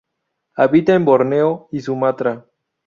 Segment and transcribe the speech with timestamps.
[0.55, 2.47] Habita en Borneo y Sumatra.